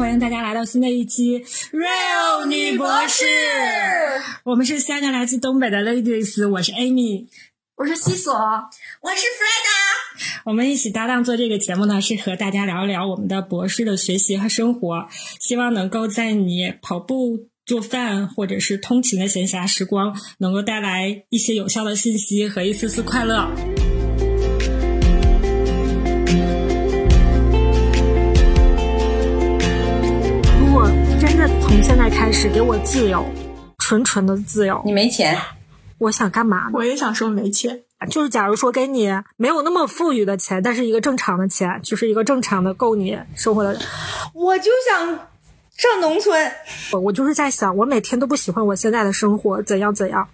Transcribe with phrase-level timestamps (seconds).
[0.00, 3.22] 欢迎大家来到新的一期 Real 女博士。
[4.44, 7.26] 我们是三个来自东北的 ladies，我是 Amy，
[7.76, 10.30] 我是西索，我是 Freda。
[10.46, 15.06] 我们一起搭档做这个节目呢，是和大家聊一聊我们的博士的学习和生活，
[15.38, 23.46] 希望能够在你跑步、做饭或者是通勤的闲暇时光，能够带来一些有效的信息和一丝丝快乐。
[31.70, 33.24] 从现在开始给我自由，
[33.78, 35.38] 纯纯的自由，你没钱，
[35.98, 36.72] 我想干嘛呢？
[36.72, 37.82] 我也想说没钱。
[38.10, 43.78] 就是假如说给你没有那么富裕的钱，但是一个正常的钱，就是一个正常的够你生活的，
[44.34, 45.16] 我就想
[45.76, 46.52] 上农村。
[46.90, 50.28] 我我就是在想，我每天都不喜欢我现在的生活，怎样怎样，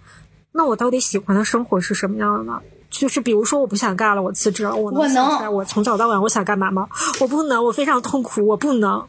[0.53, 2.59] 那我到底喜欢的生活是什么样的呢？
[2.89, 6.89] 就是比如说我不想干了，我辞职了，我能想出来我从早到晚我想干嘛吗？
[7.21, 9.07] 我不能，我非常痛苦，我不能。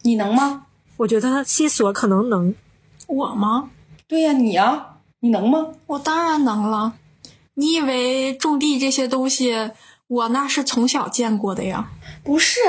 [0.00, 0.62] 你能吗？
[0.98, 2.54] 我觉得西索可能能。
[3.06, 3.70] 我吗？
[4.08, 4.86] 对呀，你呀，
[5.20, 5.68] 你能吗？
[5.86, 6.94] 我当然能了。
[7.54, 9.70] 你以为种地这些东西，
[10.06, 11.88] 我那是从小见过的呀？
[12.22, 12.60] 不是，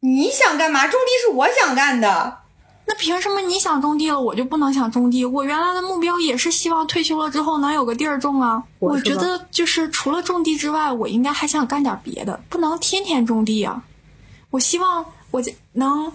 [0.00, 0.86] 你想干嘛？
[0.86, 2.38] 种地是我想干的。
[2.86, 5.24] 那凭什么你想种地了，我就不能想种地？
[5.24, 8.62] 我原来的目标也是希望退休了之后能有个地儿种啊。
[8.78, 13.82] 我觉得就是除了种地之外，我应该还想干点别的，不能天天种地啊。
[14.50, 16.12] 我希望我能。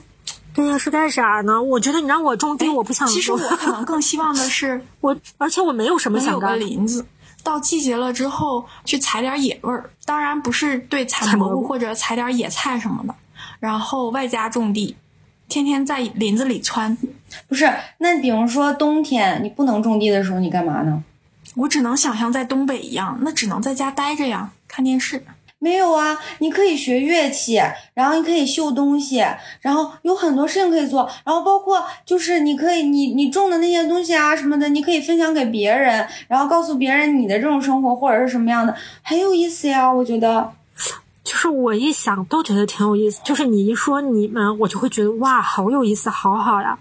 [0.54, 1.62] 对呀，是干啥呢？
[1.62, 3.08] 我觉得你让我种地，我不想。
[3.08, 6.52] 其实我可能更希望的 是，我而且我没有什么想干。
[6.54, 7.06] 有个林子。
[7.44, 13.14] 到季节了之后，去采点野味儿，当然不是对采蘑菇或者采点野菜什么的，
[13.60, 14.96] 然后外加种地，
[15.50, 16.98] 天天在林子里窜。
[17.50, 21.04] 不是，那比如说冬天你不能种地的时候，你干嘛呢？
[21.56, 25.26] 我只能想象在东北一样，那只能在家待着呀，看电视。
[25.64, 27.56] 没有啊，你可以学乐器，
[27.94, 29.24] 然后你可以绣东西，
[29.62, 40.52] 然后有很多事情可以做，然后包括就是你可以你你种的那些东西啊什么的，你可以分享给别人，然后告诉别人你的这种生活或者是什么样的，很有意思呀，我觉得。
[41.24, 46.78] 就是我一想都觉得挺有意思，就是你一说你们，我就会觉得哇，好有意思，好好呀，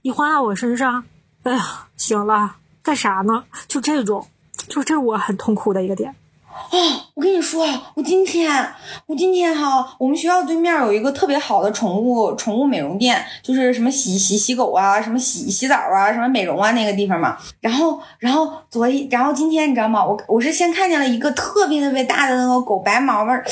[0.00, 1.04] 一换到我身上，
[1.42, 3.44] 哎呀，行了，干啥呢？
[3.68, 4.26] 就这种，
[4.66, 6.14] 就这是我很痛苦的一个点。
[6.52, 6.78] 哦，
[7.14, 8.72] 我跟你说，我今天，
[9.06, 17.36] 我今天哈，我们学校对面有一个特别好的宠物宠物美容店，就是什么洗洗洗狗啊，什么洗洗澡啊，什么美容啊那个地方嘛。
[17.60, 20.04] 然后，然后昨天，然后今天你知道吗？
[20.04, 23.44] 我我是先看见了一个特别特别大的那个狗，白毛儿，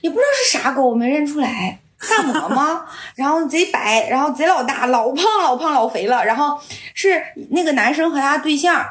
[0.00, 2.84] 也不知道是啥狗，我没认出来，萨摩吗？
[3.16, 6.24] 然后贼白，然后贼老大，老胖老胖老肥了。
[6.24, 6.58] 然后
[6.94, 8.84] 是那个男生和他对象，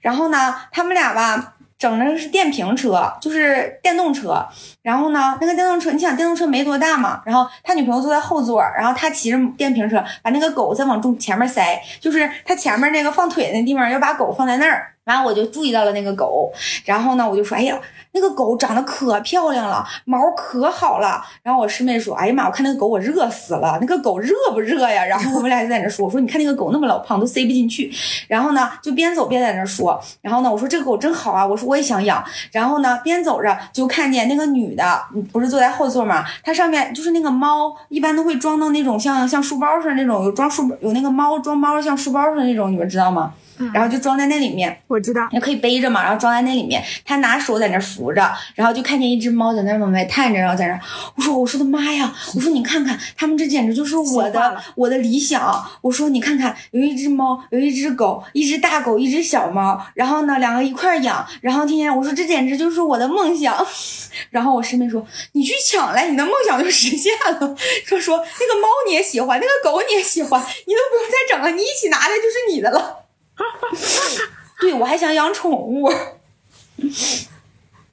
[0.00, 1.54] 然后呢，他们俩吧。
[1.78, 4.44] 整的是电瓶车，就是电动车。
[4.82, 7.22] 然后呢，那个电动车，你想电动车没多大嘛？
[7.24, 14.92] 然后他女朋友坐在后座，然后他骑着电瓶车，把那个狗再往中前面塞，就是他前面那个放腿那地方要把狗放在那儿。
[15.08, 16.52] 然后我就注意到了那个狗，
[16.84, 17.80] 然后呢，我就说，哎呀。
[18.12, 21.22] 那个狗长得可漂亮了，毛可好了。
[21.42, 23.78] 然后我师妹说：“哎呀妈，我看那个狗我热死了。
[23.82, 27.92] 那个狗热不热呀？”然后我们俩就在那说：“我说你看那个狗那么老胖，都塞不进去。”
[28.26, 30.00] 然后呢，就边走边在那说。
[30.22, 32.24] 然后呢，我说这个狗真好啊，我说我也想养。
[32.50, 36.24] 然后呢，边走着就看见那个女的，不是坐在后座嘛？
[36.42, 43.34] 它上面就是那个猫，一般都会装到那种像像书包似的那种，有装书有那个猫装猫像书包似的那种，你们知道吗？
[43.74, 46.02] 然后就装在那里面，我知道，也可以背着嘛。
[46.02, 50.80] 然后装在那里面，他拿手在那扶着，然后就看见一只猫在那往外探着，然后在那。
[51.16, 52.14] 我说，我说的妈呀！
[52.34, 55.64] 我说你看看，他们这简直就是我的我的理想。
[55.80, 63.66] 我说你看看，有一只猫，有一只狗，一只大狗，一只小猫，然后呢两个一块养，然后天天我说这简直就是我的梦想。
[64.30, 67.56] 然后我师妹说，你去抢来，你的梦想就实现了。
[67.84, 73.04] 说说那个猫你也喜欢，那个狗你也喜欢，你都不用再整了，你一起拿来就是你的了。
[74.60, 75.90] 对，我还想养宠物，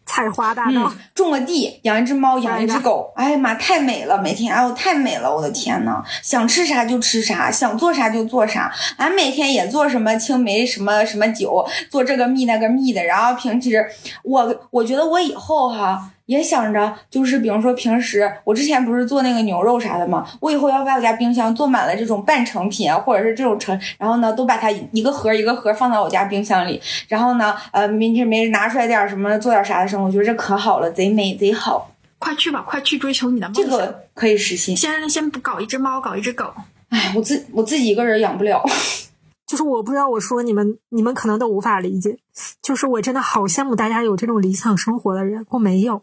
[0.05, 3.11] 采花大盗，种个地，养一只猫，养一只狗。
[3.15, 8.73] 哎呀妈，太美了，每天，哎呦，太美了，我的天呐，想吃啥就吃啥，想做啥就做啥。
[8.97, 13.03] 俺每天也做什么青梅什么什么酒，做这个蜜那个蜜的。
[13.03, 13.85] 然后平时，
[14.23, 16.11] 我我觉得我以后哈。
[16.25, 20.25] 也想着，就是比如说平时我之前不是做那个牛肉啥的嘛？
[20.39, 31.91] 我以后要把我家冰箱做满了这种半成品啊，或者是这种成，然后呢，都把它一个盒一个盒放到我家冰箱里，然后呢，呃，明天没拿出来点什么做点啥的时候，我觉得这可好了，贼美贼好。
[32.17, 33.63] 快去吧，快去追求你的梦想。
[33.65, 34.75] 这个可以实现。
[34.75, 36.51] 先先不搞一只猫，搞一只狗。
[36.89, 38.63] 哎，我自我自己一个人养不了。
[39.45, 42.17] 就是我不知道，我说你们你们可能都无法理解。
[42.63, 46.01] 就是我真的好羡慕大家有这种理想生活的人，我没有。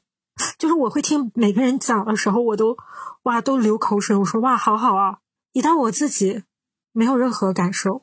[0.59, 2.77] 就是我会听每个人讲的时候，我都
[3.25, 4.17] 哇都流口水。
[4.17, 5.19] 我说哇，好好啊！
[5.53, 6.43] 一旦我自己
[6.93, 8.03] 没有任何感受，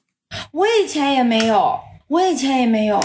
[0.51, 2.99] 我以前也没有，我以前也没有。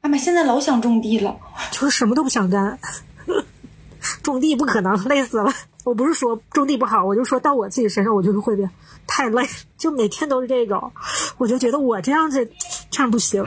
[0.00, 1.36] 妈妈现在老想种地了，
[1.70, 2.78] 就是什么都不想干。
[4.22, 5.52] 种地不可能，累死了。
[5.84, 8.68] 我不是说种地不好，我就说到我自己身上，我就是会变
[9.06, 10.92] 太累，就每天都是这种，
[11.38, 12.52] 我就觉得我这样子这
[13.00, 13.44] 样不行。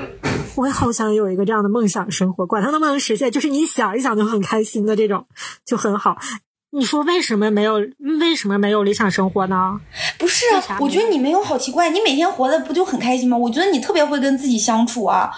[0.55, 5.25] 我也好想有一个这样的梦想生活，管它能不能实现，就是你想一想就很开心的这种，
[5.65, 6.17] 就很好。
[6.71, 7.75] 你说为什么没有？
[8.19, 9.79] 为什么没有理想生活呢？
[10.17, 13.37] 不是啊，我觉得你没有好奇怪，你每天活的不就很开心吗？
[13.37, 15.31] 我觉得你特别会跟自己相处啊。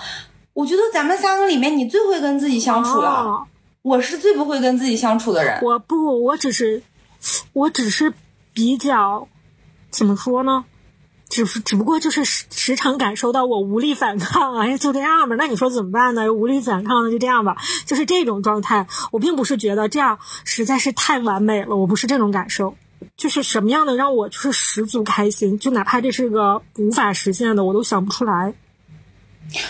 [0.54, 3.46] 我觉得咱们三个里面，你最会跟自己相处了。
[3.84, 5.60] 我是最不会跟自己相处的人。
[5.62, 6.82] 我不，我只是，
[7.54, 8.12] 我只是
[8.54, 9.28] 比较，
[9.92, 10.66] 怎么说呢？
[11.46, 15.36] 只只不过就是时时常感受到我无力反抗，哎，就这样吧。
[15.38, 16.34] 那你说怎么办呢？
[16.34, 17.58] 无力反抗，那就这样吧。
[17.86, 18.88] 就是这种状态。
[19.12, 22.76] 我并不是觉得这样实在是太完美了，我不是这种感受。
[23.16, 28.54] 就是什么样的让我就是十足开心，就哪怕这是个无法实现的，我都想不出来。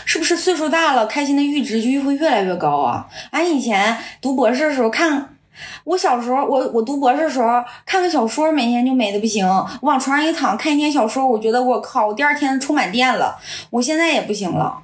[0.05, 3.07] 是不是岁数大了，开心的阈值就会越来越高啊？
[3.31, 5.36] 俺以前读博士的时候看，
[5.83, 9.47] 我小时候我我读博士的时候看个小说，每天就美的不行。
[9.47, 13.37] 我往床上一躺，看一天小说，我觉得我靠，我第二天充满电了。
[13.69, 14.83] 我现在也不行了。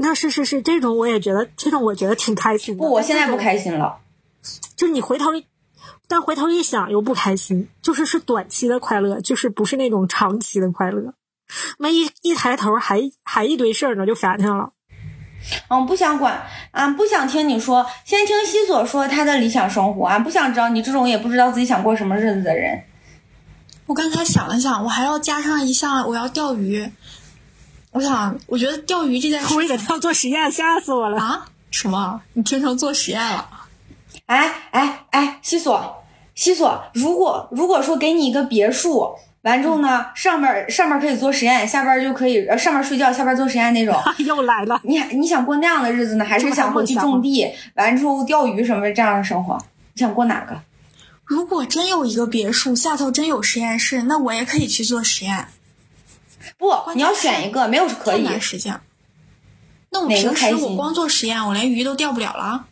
[0.00, 2.78] 那是是是，这种我也觉得，这种我觉得挺开心的。
[2.78, 3.98] 不，我现在不开心了。
[4.76, 5.26] 就你回头，
[6.06, 11.14] 但回头一想又不开心，就是是短期的快乐，就是不是那种长期的快乐。
[11.78, 14.72] 那一一抬头，还还一堆事儿呢，就烦上了。
[15.68, 16.42] 嗯，不想管，
[16.72, 17.86] 俺不想听你说。
[18.04, 22.82] 先听西索说他的理想生活，俺不想知道你这种也不知道自己想过什么日子的人。
[23.86, 26.90] 我刚才想了想，我还要加上一项，我要钓鱼。
[27.92, 31.46] 我想，我觉得钓鱼这件事，我也要做实验，吓死我了啊！
[31.70, 32.20] 什么？
[32.34, 33.48] 你听成做实验了？
[34.26, 39.16] 哎哎哎，西索，西索，如果如果说给你一个别墅。
[39.42, 43.96] 完之后呢，上面上面可以做实验，下边就可以呃上面睡觉，下边做实验那种。
[44.26, 49.56] 又来了，你你想过那样的日子呢，还是想过去种地，完之后钓鱼什么这样的生活？
[49.94, 50.60] 你想过哪个？
[51.24, 55.46] 如果真有一个别墅，下头真有实验室，那我也可以去做实验。
[56.56, 58.40] 不，你要选一个，没有可以。
[58.40, 58.72] 实际
[59.90, 62.66] 那我平时我光做实验，我连鱼都钓不了了。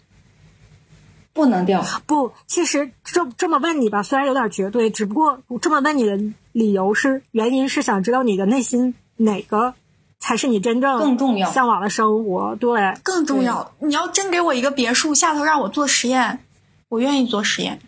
[1.36, 1.84] 不能掉。
[2.06, 6.18] 不，其实这这么问你吧，虽然有点绝对，只不过这么问你的
[6.52, 9.74] 理由是，原因是想知道你的内心哪个
[10.18, 12.56] 才是你真正更重要向往的生活。
[12.56, 13.70] 对，更重要。
[13.80, 16.40] 你要真给我一个别墅，下头让我做实验，
[16.88, 17.78] 我愿意做实验。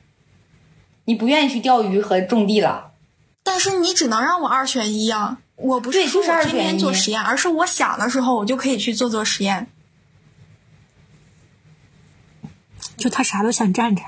[1.06, 2.92] 你不愿意去钓鱼和种地了？
[3.42, 5.38] 但是你只能让我二选一啊！
[5.56, 9.66] 我不是说我天天做实验，而是我想的时候，我就可以去做做实验。
[12.98, 14.02] 就他啥都想占着，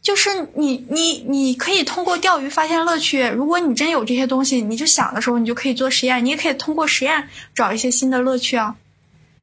[0.00, 3.28] 就是你你你可以通过钓鱼发现乐趣。
[3.28, 8.76] 如果你真有这些东西，你就想的时候，你就可以做实验，你也可以通过实验找一些新的乐趣啊。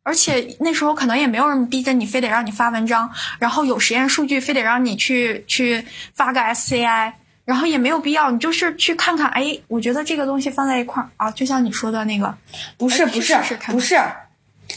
[0.03, 7.13] 而且那时候可能也没有人逼着你，非得让你发文章，然后有实验数据，非得让你去去发个 SCI，
[7.45, 9.27] 然后也没有必要，你就是去看看。
[9.27, 12.35] 哎，我觉得这个东西放在一块儿啊，就像你说的那个，
[12.77, 13.99] 不是不是不是。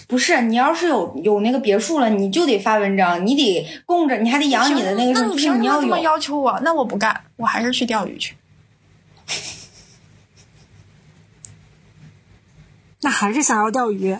[0.06, 5.12] 不是你要是有有那个别墅了，你就得发文章，你得供着，你还得养你的那个。
[5.12, 6.58] 那你凭什么这么要求我？
[6.62, 8.36] 那我不干，我还是去钓鱼去。
[13.02, 14.16] 那还是想要钓鱼。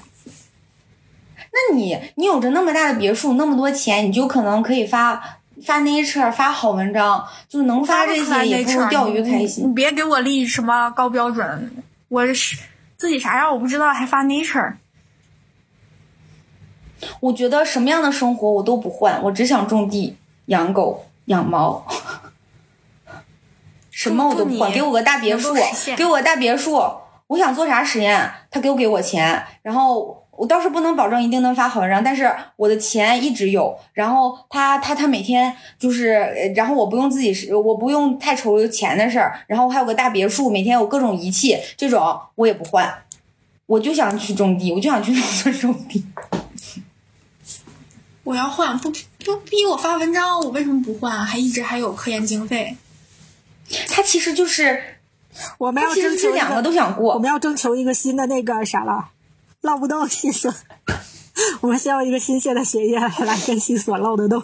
[1.55, 5.23] 那你你有着那么大的别墅，那么多钱，你就可能可以发
[5.64, 9.69] 发 Nature 发好文章，就能发这些也不如钓鱼开心。
[9.69, 12.57] 你别给我立什么高标准，我是
[12.97, 14.75] 自己啥样我不知道，还发 Nature。
[17.21, 20.16] 我觉得什么样的生活我都不换，我只想种地、
[20.47, 21.85] 养狗、养猫，
[23.90, 24.71] 什么我都不换。
[24.73, 25.54] 给我个大别墅，
[25.97, 26.82] 给我个大别墅，
[27.28, 29.42] 我想做啥实验，他给不给我钱？
[29.62, 33.78] 然后我倒是不能保证一定能发好文章，但是我的钱一直有。
[33.92, 39.38] 然后他他他每天就是，然后我不用自己，我不用太愁钱的事儿。
[39.47, 42.92] 然后还有个大别墅，每天有各种仪器，这种我也不换。
[43.66, 46.04] 我就想去种地，我就想去 农村种地。
[48.25, 51.25] 我要换不不逼我发文章，我为什么不换？
[51.25, 52.76] 还一直还有科研经费。
[53.88, 54.99] 他其实就是
[55.59, 59.11] 我们要征求两个都想过，我们要征求一个新的那个啥了，
[59.61, 60.55] 唠不动西索。
[61.62, 64.43] 我们需要一个新鲜的血液来跟西索唠得动。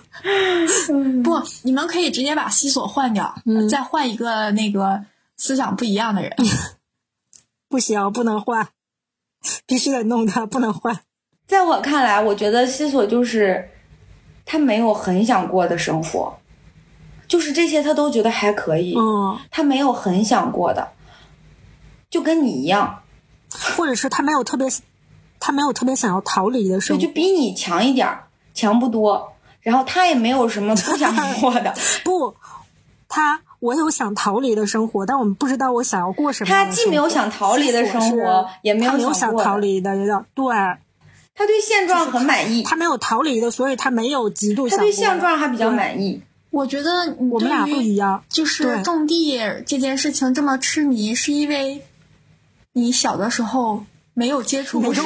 [1.23, 3.35] 不，你们可以直接把西索换掉，
[3.71, 5.05] 再换一个那个
[5.37, 6.35] 思想不一样的人。
[7.69, 8.69] 不行，不能换，
[9.67, 11.01] 必须得弄他，不能换。
[11.49, 13.71] 在我看来，我觉得西索就是
[14.45, 16.38] 他没有很想过的生活，
[17.26, 20.90] 就是这些他都觉得还可以，嗯，他没有很想过的，
[22.11, 23.00] 就跟你一样，
[23.76, 24.69] 或者是他没有特别，
[25.40, 28.25] 他没有特别想要逃离的生对，活，就比你强一点儿，
[28.55, 29.33] 强不多。
[29.61, 31.75] 然后他也没有什么不想 过的，
[32.05, 32.35] 不，
[33.09, 36.64] 他我有想逃离的生活，但我们不知道我想要过什么他。
[36.71, 39.95] 既没有想逃离的生活，也没有想逃离的。
[39.95, 40.55] 离的的，对
[41.38, 46.21] 他对现状很满意，他没有逃离的，所以他没有极度他对想过的现状还比较满意。
[46.50, 51.83] 我觉得我们俩不一样，就是种地这件事情这么痴迷，是因为
[52.73, 55.02] 你小的时候没有接触过不是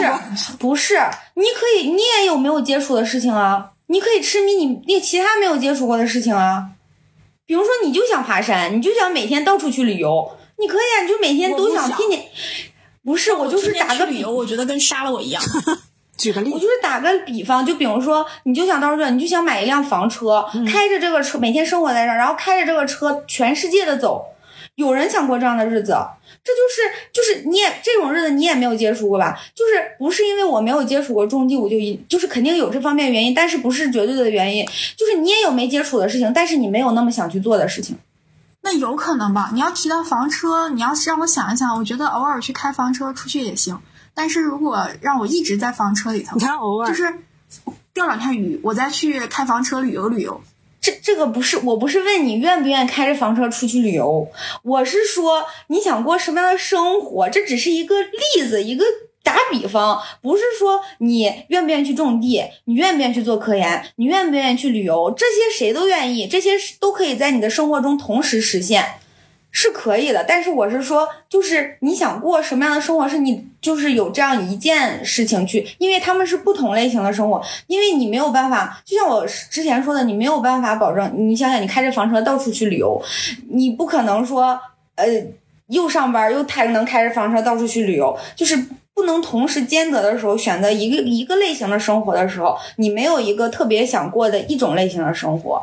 [0.58, 0.94] 不是，
[1.34, 6.70] 你可以，你也有没有接触的事情啊，你可以痴迷你那其他没有接触过的事情啊，
[7.44, 12.24] 比如说你就想爬山，你就想每天到处去旅游，你可以啊，你就每天都想想天天。
[13.04, 15.42] 不是，我就是打个比去旅游，我觉得跟杀了我一样。
[16.22, 24.24] 举个例子，我就是打个比方，就比如说，你就想到这，你就想买一辆房车，嗯开着这个车，每天生活在这儿，然后开着这个车全世界的走。
[24.76, 25.92] 有人想过这样的日子，
[26.44, 29.38] 这就是就是你也这种日子你也没有接触过吧？
[29.54, 34.64] 就是不是因为我没有接触过种地，我就一就是肯定有这方面原因，但是不是绝对的原因，
[34.96, 37.98] 就是你也有没接触的事情，但是你没有那么想去做的事情。
[38.62, 39.50] 那有可能吧？
[39.52, 43.76] 你要提到房车，你要是让我想一想，我觉得偶尔去开房车出去也行。
[44.14, 47.12] 但是如果让我一直在房车里头你，看偶尔就是
[47.94, 50.40] 钓两天鱼，我再去开房车旅游旅游。
[50.80, 54.28] 这这个不是，我不是问你愿不愿意开着房车出去旅游，
[54.62, 58.84] 我是说你想过什么样的生活，这只是一个例子，一个
[59.22, 66.50] 打比方，不是说你愿不愿意去种地，你愿不愿意去做科研，你愿不愿意去旅游，这些谁都愿意，这些
[66.80, 68.84] 都可以在你的生活中同时实现。
[69.54, 83.00] 是可以的，但是我是说，就是你想过什么样的生活，是你就是有这样一件事情去，因为他们是不同类型的生活，因为你没有办法，就像我之前说的，你没有办法保证，你想想，你开着房车到处去旅游，
[83.50, 84.58] 你不可能说，
[84.96, 85.06] 呃，
[85.66, 88.56] 又上班又开能开着房车到处去旅游，就是
[88.94, 95.62] 不能同时兼得的时候，选择一个一个类型的生活的时候，你没有一个特别想过的一种类型的生活。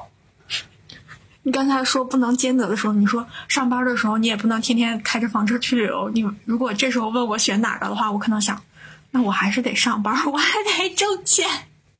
[1.49, 6.07] 你刚才说不能兼得的时候，你说上班的时候你也不能天天开着房车去旅游。
[6.13, 8.61] 你如果这时候问我选哪个的话，我可能想，
[9.09, 11.47] 那我还是得上班，我还得挣钱。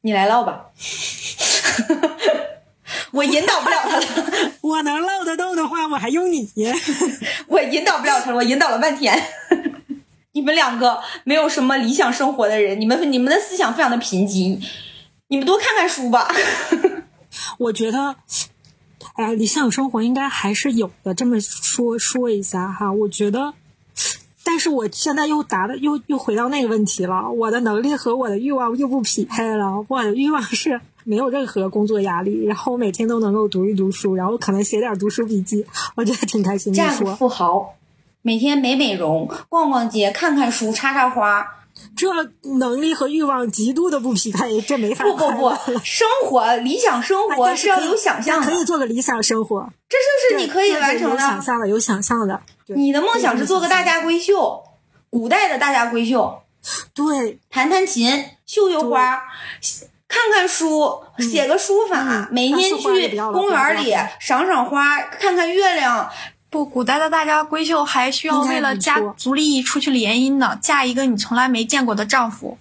[0.01, 0.65] 你来唠吧，
[3.09, 4.51] 我引导不了他了。
[4.61, 6.47] 我能唠得动的话，我还用你？
[7.49, 9.19] 我引导不了他了，我引导了半天。
[10.33, 14.63] 你们两个没有什么理想生活的人，你们你们的思想非常的贫瘠，
[15.29, 16.31] 你们多看看书吧。
[17.57, 18.15] 我觉得，
[19.19, 21.13] 哎，理想生活应该还是有的。
[21.13, 23.53] 这么说说一下哈，我觉得，
[24.45, 29.85] 但是我现在又答的又又回到那个问题了，我的能力和我的欲望又不匹配了。
[29.89, 36.77] 我的欲望是没有任何工作压力，然后每天都能够读一读书，然后可能写点读书笔记，我觉得挺开心的。
[36.77, 37.73] 嫁富豪，
[38.21, 41.45] 每天美美容，逛逛街，看看书，插插花。
[41.95, 42.07] 这
[42.57, 45.49] 能力和欲望极度的不匹配，这没法不不不，
[45.83, 51.41] 生活理想生哎活是要有想象的，可以做个理想生活，这就是你可以完成的有想。
[51.41, 52.41] 象的，有想象的。
[52.67, 54.63] 你的梦想是做个大家闺秀，
[55.09, 56.41] 古代的大家闺秀，
[56.93, 59.21] 对，弹弹琴，绣绣花，
[60.07, 66.09] 看看书，写个书法，嗯每天去公园里赏赏花，看看月亮。
[66.49, 72.57] 不，古代的大家闺秀还需要为了家族利益出去联姻呢，嫁一个你从来没见过的丈夫，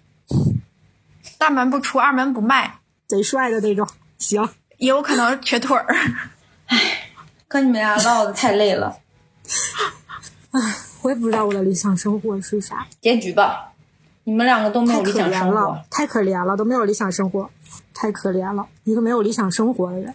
[1.38, 3.88] 大门不出二门不迈，贼帅的那种。
[4.18, 5.86] 行，也有可能瘸腿儿。
[6.66, 6.78] 唉
[7.48, 8.98] 跟你们俩唠的太累了，
[10.50, 10.60] 唉
[11.00, 13.72] 我也不知道我的理想生活是啥，结局吧。
[14.24, 17.48] 你们两个都没太可有理想生活怜了，，太可怜了，都没有理想生活，
[17.94, 18.66] 太可怜了。
[18.84, 20.14] 一个没有理想生活的人，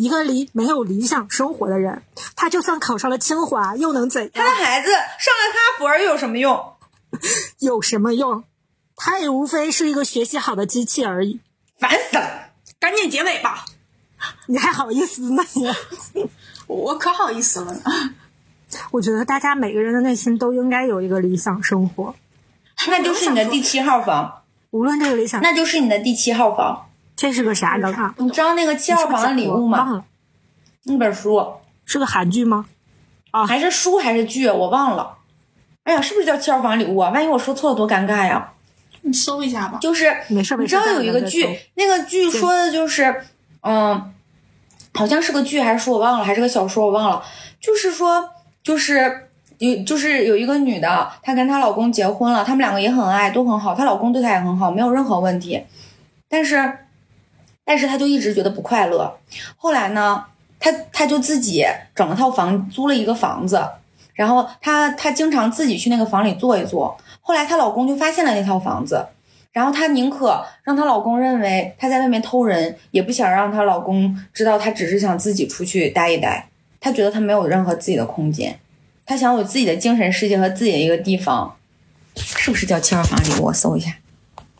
[0.00, 2.02] 一个理没有理想生活的人，
[2.34, 4.30] 他就算考上了清华，又能怎样？
[4.32, 6.72] 他的孩子上了哈佛又有什么用？
[7.60, 8.44] 有什么用？
[8.96, 11.40] 他也无非是一个学习好的机器而已。
[11.78, 12.48] 烦死了！
[12.78, 13.66] 赶紧结尾吧，
[14.48, 15.44] 你还好意思呢？
[16.14, 16.30] 你，
[16.66, 17.82] 我可好意思了呢。
[18.92, 22.14] 我觉得大家每个人的内心都应该有一个理想生活，
[22.88, 26.86] 那就是你的第七号房，无论这个理想，那就是你的第七号房。
[27.20, 27.78] 这是个啥？
[28.16, 29.76] 你知道那个七号房的礼物吗？
[29.76, 30.04] 忘了，
[30.84, 31.52] 那本书
[31.84, 32.64] 是个韩剧吗？
[33.46, 35.18] 还是书还是剧，我忘了。
[35.82, 37.10] 哎呀，是不是叫七号房礼物啊？
[37.10, 38.54] 万一我说错了，多尴尬呀！
[39.02, 39.76] 你搜一下吧。
[39.82, 43.14] 就是没事没事你知道有一个剧那个剧说的就是，
[43.60, 44.14] 嗯，
[44.94, 47.22] 好像是个剧还是书我忘了，还是个小说我忘了。
[47.60, 48.30] 就是说，
[48.62, 55.62] 就是有就是有一个女的，她跟她老公结婚了，他们两个也很爱，都很好，她老公对她也很好，没有任何问题。
[56.26, 56.78] 但是，
[57.70, 59.16] 但是他就一直觉得不快乐。
[59.54, 60.24] 后来呢，
[60.58, 63.64] 他他就自己整了套房，租了一个房子，
[64.12, 66.98] 然后他他经常自己去那个房里坐一坐。
[67.20, 69.06] 后来她老公就发现了那套房子，
[69.52, 76.48] 然后她宁可让她老公认为她在外面偷人，也不想让她老公知道她只是想自己出去待一待。
[76.80, 78.58] 她觉得她没有任何自己的空间，
[79.06, 81.54] 她想有自己的精神世界和自己的一个地方。
[82.16, 83.40] 是不是叫七号房里？
[83.40, 83.94] 我搜一下。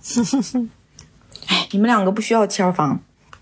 [1.50, 3.00] 哎，你们两个不需要七号房。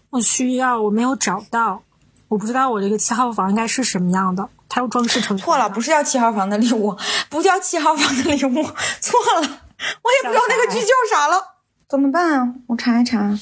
[0.09, 1.83] 我需要，我没有找到，
[2.29, 4.49] 我不知道我这个七号房应该是什么样的。
[4.67, 6.97] 它又装饰成错了，不是要七号房的礼物，
[7.29, 8.63] 不叫七号房的礼物，
[9.01, 9.61] 错了，
[10.03, 12.55] 我也不知道那个剧叫啥了，怎么办啊？
[12.67, 13.39] 我查一查，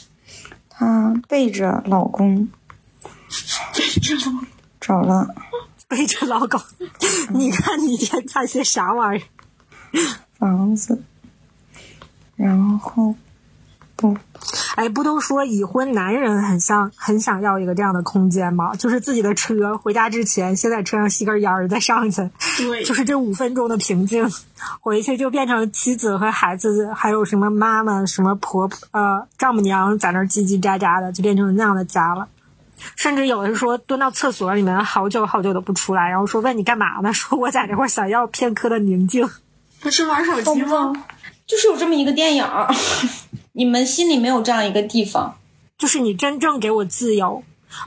[0.68, 2.48] 她背着老公，
[4.80, 5.28] 找了，
[5.86, 6.60] 背着老公，
[7.30, 9.22] 你看你天看些啥玩意儿？
[10.40, 11.04] 房子，
[12.34, 13.14] 然后。
[13.96, 14.14] 不，
[14.74, 18.74] 哎，不都说已婚男人很像很想要一个这样的空间吗？
[18.74, 24.30] 就是自己的车，回家之前先在车上吸根烟儿再上去，对，就是这五分钟的平静，
[24.80, 32.28] 回去就变成妻子和孩子，还有什么妈妈、什么婆婆、呃丈母娘在那儿叽叽喳喳的，就变成那样的家了。
[32.96, 37.10] 甚至有的说蹲到厕所里面好久好久都不出来，然后说问你干嘛呢？
[37.14, 39.26] 说我在这块想要片刻的宁静，
[39.80, 40.92] 不是玩手机吗？
[41.46, 42.44] 就是有这么一个电影。
[43.58, 45.38] 你们心里没有这样一个地方，
[45.78, 47.42] 就是你真正给我自由，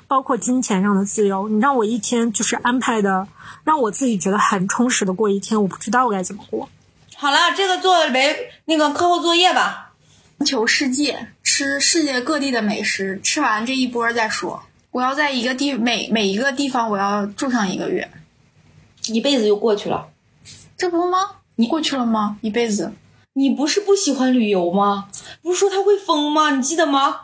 [0.08, 1.48] 包括金钱上的自由。
[1.48, 3.28] 你让我一天就是安排的，
[3.64, 6.68] 让我自己觉得很充实的过一天，我不知道该怎么过。
[7.16, 9.92] 好了，这个作为那个课后作业吧。
[10.40, 14.64] 环球世界，吃世界各地的美食，吃完这一波再说。
[14.90, 18.10] 我要在一个地每每一个地方，我要住上一个月，
[19.06, 20.08] 一辈子就过去了。
[20.76, 21.20] 这不吗？
[21.58, 22.40] 你过去了吗？
[22.42, 22.92] 一辈子。
[23.34, 25.10] 你不是不喜欢旅游吗？
[25.42, 26.52] 不是说他会疯吗？
[26.52, 27.22] 你记得吗？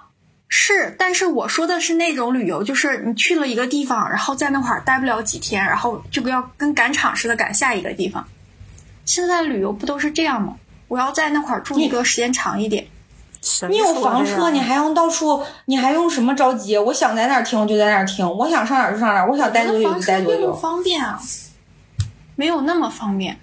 [0.47, 8.25] 是，但是我说的是那种旅游，就是你去了一个地方，然后在那块儿待不了几天，然后就不要跟赶场似的赶下一个地方。
[9.03, 10.55] 现在旅游不都是这样吗？
[10.87, 12.87] 我要在那块儿住一个时间长一点。
[13.69, 15.43] 你有房车，你还用到处？
[15.65, 16.77] 你还用什么着急？
[16.77, 20.53] 我想在哪儿停就在哪儿停，我想上哪儿就上哪儿，我想待多久就待多久。
[20.55, 21.19] 方便啊，
[22.35, 23.39] 没有那么方便。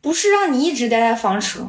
[0.00, 1.68] 不是让你一直待在房车。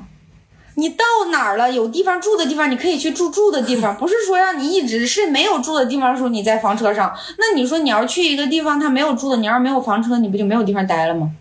[0.80, 1.72] 你到哪儿了？
[1.72, 7.14] 有地方住的地方，你可以去住住的地方， 不是说让你一直是没有住的地方的时候你在房车上。
[7.38, 11.32] 那你说你要去一个地方，他没有住的，你要是没有房车，你不就没有地方待了吗？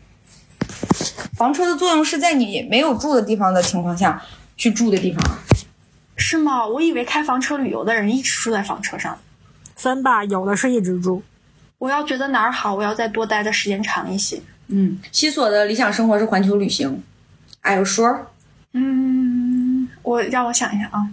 [1.37, 4.21] 房车的作用是在你没有住的地方的情况下
[4.57, 5.25] 去住的地方，
[6.17, 6.67] 是吗？
[6.67, 9.17] 我以为开房车旅游的人一直住在房车上，
[9.77, 11.23] 分吧，有的是一直住。
[11.79, 14.41] 我要觉得哪儿好，我要再多待的时间长一些。
[14.67, 17.01] 嗯，西索的理想生活是环球旅行。
[17.63, 18.19] Are you sure？
[18.73, 21.09] 嗯，我让我想一想啊，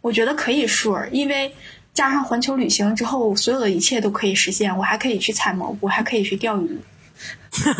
[0.00, 1.54] 我觉得可以说，因为
[1.92, 4.76] 加上环球旅行之后，所有的一切都可以实现。
[4.76, 6.80] 我还可以去采蘑菇，还可以去钓鱼。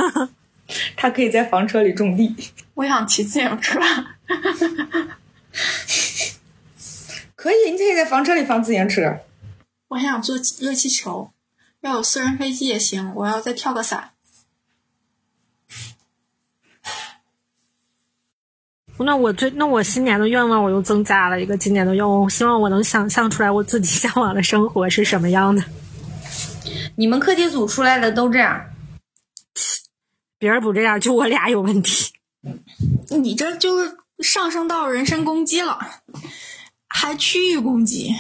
[0.97, 2.35] 他可以在房车里种地。
[2.75, 3.81] 我想骑自行车。
[7.37, 9.21] 可以，你可以在房车里放自行车。
[9.89, 11.31] 我还想坐热气球，
[11.81, 13.13] 要有私人飞机也行。
[13.15, 14.12] 我要再跳个伞。
[18.99, 25.63] 那我最那我新年的愿望我又增加了一个今年的愿望，我希望我能想象出来我自己 向往的生活是什么样的。
[26.97, 28.67] 你们课题组出来的都这样，
[30.39, 32.13] 别人不这样，就我俩有问题。
[33.09, 35.79] 你这就是上升到人身攻击了，
[36.87, 38.15] 还区域攻击，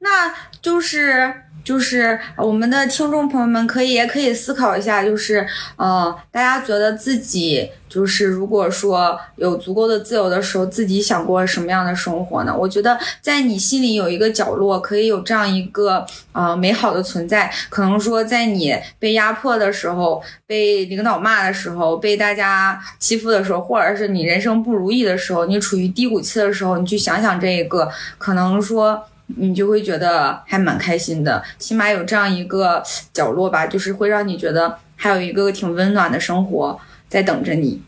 [0.00, 1.44] 那就是。
[1.64, 5.46] 就是我们的听众朋友们可以也可以思考一下，就是
[5.76, 12.56] 呃，大家觉得自己就是如果说有足够的自由的时候，自己想过什么样的生活呢？
[12.56, 17.52] 我觉得在你心里有一个角落，可以有这样一个呃美好的存在。
[17.68, 29.04] 可能说在你被压迫的时候，被领导骂的时候，被大家欺负的时候，或者是你人生不如意的时候，你处于低谷期的时候，你去想想这一个，可能说。
[29.36, 37.82] 你就会觉得还蛮开心的，起码有这样一个角落吧，就是会让你觉得还有一个挺温暖的生活在等着你。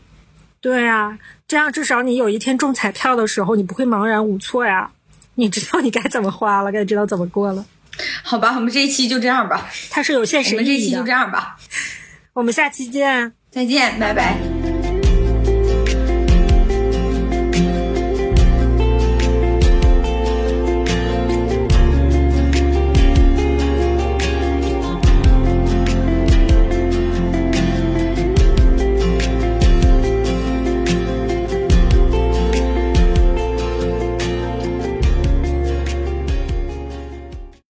[0.61, 4.91] 对呀，这样至少你有一天中彩票的时候，你不会茫然无措呀，
[5.35, 7.65] 你知道你该怎么花了，该知道怎么过了。
[8.23, 9.69] 好吧，我们这一期就这样吧。
[9.89, 10.61] 它是有现实意义的。
[10.61, 11.57] 我们这一期就这样吧。
[12.33, 14.54] 我们下期见，再见，拜拜。